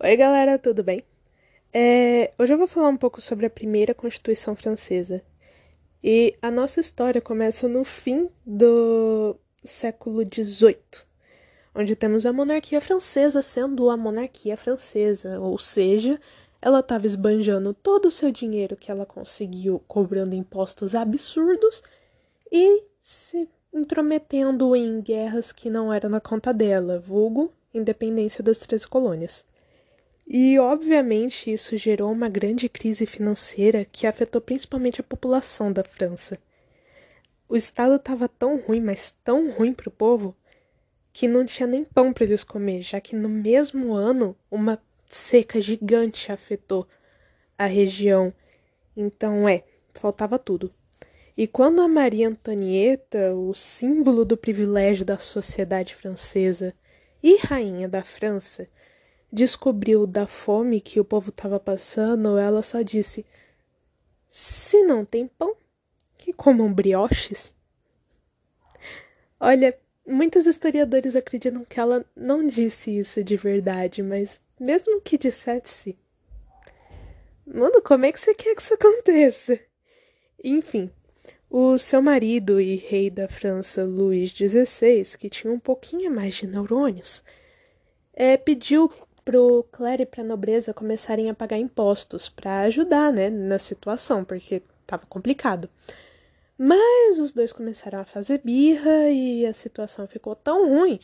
[0.00, 1.02] Oi, galera, tudo bem?
[1.72, 5.24] É, hoje eu vou falar um pouco sobre a primeira Constituição Francesa.
[6.00, 9.34] E a nossa história começa no fim do
[9.64, 10.78] século XVIII,
[11.74, 16.20] onde temos a monarquia francesa sendo a monarquia francesa, ou seja,
[16.62, 21.82] ela estava esbanjando todo o seu dinheiro que ela conseguiu cobrando impostos absurdos
[22.52, 28.86] e se intrometendo em guerras que não eram na conta dela, vulgo independência das três
[28.86, 29.44] colônias.
[30.30, 36.38] E, obviamente, isso gerou uma grande crise financeira que afetou principalmente a população da França.
[37.48, 40.36] O estado estava tão ruim, mas tão ruim para o povo,
[41.14, 44.78] que não tinha nem pão para eles comer, já que no mesmo ano uma
[45.08, 46.86] seca gigante afetou
[47.56, 48.30] a região.
[48.94, 49.64] Então, é,
[49.94, 50.70] faltava tudo.
[51.34, 56.74] E quando a Maria Antonieta, o símbolo do privilégio da sociedade francesa
[57.22, 58.68] e rainha da França,
[59.32, 63.24] descobriu da fome que o povo estava passando, ela só disse:
[64.28, 65.54] Se não tem pão,
[66.16, 67.54] que comam brioches.
[69.40, 75.96] Olha, muitos historiadores acreditam que ela não disse isso de verdade, mas mesmo que dissesse.
[77.46, 79.58] Mano, como é que você quer que isso aconteça?
[80.42, 80.90] Enfim,
[81.48, 86.46] o seu marido e rei da França, Luís XVI, que tinha um pouquinho mais de
[86.46, 87.22] neurônios,
[88.12, 88.92] é, pediu
[89.28, 94.62] pro clero e pra nobreza começarem a pagar impostos para ajudar, né, na situação, porque
[94.86, 95.68] tava complicado.
[96.56, 100.98] Mas os dois começaram a fazer birra e a situação ficou tão ruim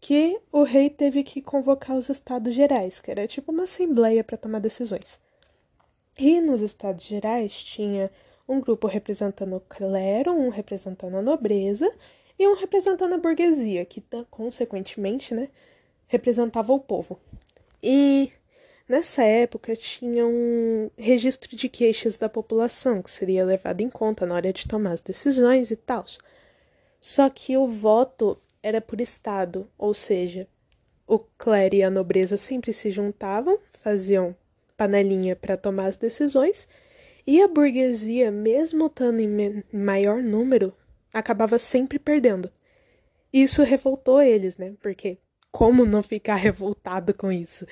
[0.00, 4.38] que o rei teve que convocar os estados gerais, que era tipo uma assembleia para
[4.38, 5.20] tomar decisões.
[6.16, 8.10] E nos estados gerais tinha
[8.48, 11.92] um grupo representando o clero, um representando a nobreza
[12.38, 15.50] e um representando a burguesia, que consequentemente, né,
[16.06, 17.20] representava o povo.
[17.82, 18.32] E
[18.88, 24.34] nessa época tinha um registro de queixas da população que seria levado em conta na
[24.34, 26.04] hora de tomar as decisões e tal.
[27.00, 30.48] Só que o voto era por estado, ou seja,
[31.06, 34.36] o clero e a nobreza sempre se juntavam, faziam
[34.76, 36.68] panelinha para tomar as decisões,
[37.26, 40.72] e a burguesia, mesmo estando em maior número,
[41.12, 42.50] acabava sempre perdendo.
[43.32, 44.74] Isso revoltou eles, né?
[44.80, 45.18] Porque
[45.50, 47.66] como não ficar revoltado com isso?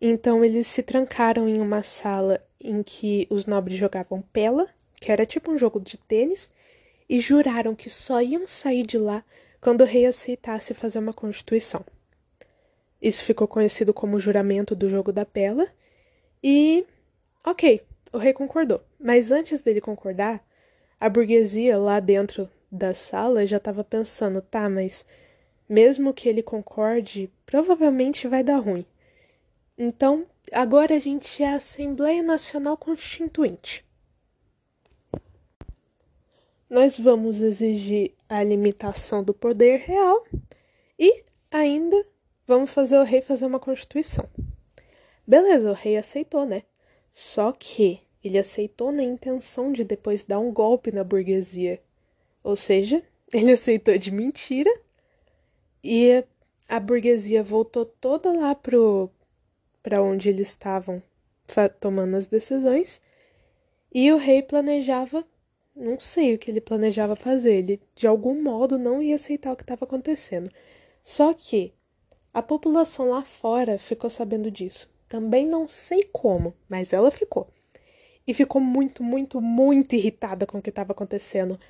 [0.00, 4.68] Então eles se trancaram em uma sala em que os nobres jogavam pela,
[5.00, 6.50] que era tipo um jogo de tênis,
[7.08, 9.24] e juraram que só iam sair de lá
[9.60, 11.84] quando o rei aceitasse fazer uma constituição.
[13.00, 15.66] Isso ficou conhecido como juramento do jogo da pela,
[16.42, 16.84] e
[17.44, 17.80] ok,
[18.12, 18.82] o rei concordou.
[18.98, 20.44] Mas antes dele concordar,
[20.98, 25.04] a burguesia lá dentro da sala já estava pensando, tá, mas
[25.68, 28.86] mesmo que ele concorde, provavelmente vai dar ruim.
[29.76, 33.84] Então, agora a gente é a Assembleia Nacional Constituinte.
[36.68, 40.24] Nós vamos exigir a limitação do poder real
[40.98, 41.96] e ainda
[42.46, 44.28] vamos fazer o rei fazer uma constituição.
[45.26, 46.62] Beleza, o rei aceitou, né?
[47.12, 51.78] Só que ele aceitou na intenção de depois dar um golpe na burguesia.
[52.42, 53.02] Ou seja,
[53.32, 54.70] ele aceitou de mentira
[55.82, 56.24] e
[56.68, 59.10] a burguesia voltou toda lá pro
[59.82, 61.02] para onde eles estavam
[61.80, 63.00] tomando as decisões
[63.94, 65.24] e o rei planejava
[65.76, 67.52] não sei o que ele planejava fazer.
[67.52, 70.50] Ele, de algum modo, não ia aceitar o que estava acontecendo.
[71.04, 71.74] Só que
[72.32, 74.90] a população lá fora ficou sabendo disso.
[75.06, 77.46] Também não sei como, mas ela ficou.
[78.26, 81.60] E ficou muito, muito, muito irritada com o que estava acontecendo.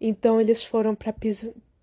[0.00, 1.14] Então eles foram para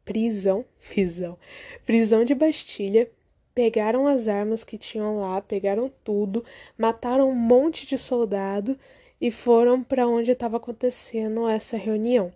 [0.10, 1.38] prisão, prisão,
[1.86, 3.10] prisão de Bastilha,
[3.54, 6.44] pegaram as armas que tinham lá, pegaram tudo,
[6.76, 8.76] mataram um monte de soldado
[9.22, 12.32] e foram para onde estava acontecendo essa reunião.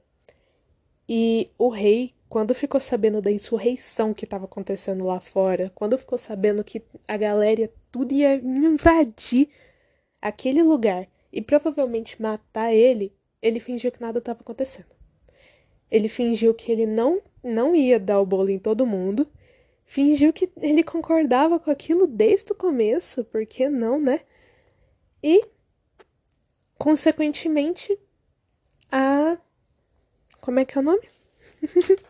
[1.09, 6.17] E o rei, quando ficou sabendo da insurreição que estava acontecendo lá fora, quando ficou
[6.17, 9.49] sabendo que a galera tudo ia invadir
[10.21, 13.11] aquele lugar e provavelmente matar ele,
[13.41, 14.93] ele fingiu que nada estava acontecendo.
[15.89, 19.27] Ele fingiu que ele não não ia dar o bolo em todo mundo,
[19.85, 24.21] fingiu que ele concordava com aquilo desde o começo, porque não, né?
[25.21, 25.45] E
[26.83, 27.97] Consequentemente,
[28.91, 29.37] a.
[30.41, 31.07] Como é que é o nome?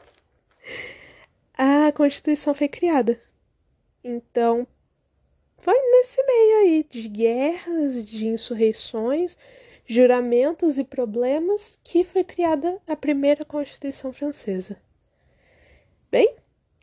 [1.56, 3.22] a Constituição foi criada.
[4.04, 4.66] Então,
[5.60, 9.38] foi nesse meio aí de guerras, de insurreições,
[9.86, 14.82] juramentos e problemas que foi criada a primeira Constituição Francesa.
[16.14, 16.32] Bem,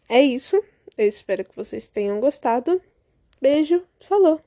[0.08, 0.60] é isso.
[0.98, 2.82] Eu espero que vocês tenham gostado.
[3.40, 4.42] Beijo, falou!